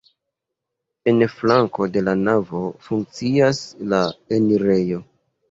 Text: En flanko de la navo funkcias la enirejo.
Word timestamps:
En 1.11 1.19
flanko 1.33 1.87
de 1.97 2.03
la 2.07 2.15
navo 2.23 2.63
funkcias 2.89 3.61
la 3.93 4.01
enirejo. 4.41 5.01